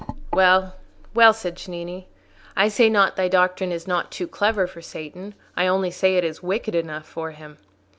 "Well, 0.33 0.77
well," 1.13 1.31
said 1.31 1.57
Cennini, 1.57 2.07
"I 2.55 2.69
say 2.69 2.89
not 2.89 3.15
thy 3.17 3.27
doctrine 3.27 3.71
is 3.71 3.85
not 3.87 4.09
too 4.09 4.27
clever 4.27 4.65
for 4.65 4.81
Satan: 4.81 5.35
I 5.55 5.67
only 5.67 5.91
say 5.91 6.17
it 6.17 6.23
is 6.23 6.41
wicked 6.41 6.73
enough 6.73 7.05
for 7.05 7.29
him." 7.29 7.59